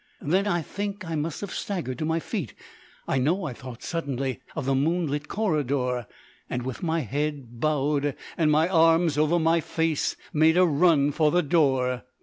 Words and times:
Then 0.23 0.47
I 0.47 0.63
think 0.63 1.05
I 1.07 1.13
must 1.13 1.41
have 1.41 1.53
staggered 1.53 1.99
to 1.99 2.05
my 2.05 2.19
feet. 2.19 2.55
I 3.07 3.19
know 3.19 3.45
I 3.45 3.53
thought 3.53 3.83
suddenly 3.83 4.41
of 4.55 4.65
the 4.65 4.73
moonlit 4.73 5.27
corridor, 5.27 6.07
and, 6.49 6.63
with 6.63 6.81
my 6.81 7.01
head 7.01 7.59
bowed 7.59 8.15
and 8.35 8.49
my 8.49 8.67
arms 8.67 9.15
over 9.19 9.37
my 9.37 9.59
face, 9.61 10.15
made 10.33 10.57
a 10.57 10.65
run 10.65 11.11
for 11.11 11.29
the 11.29 11.43
door. 11.43 12.03